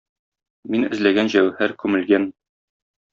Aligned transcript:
Мин 0.75 0.85
эзләгән 0.87 1.29
җәүһәр 1.35 1.75
күмелгән. 1.83 2.27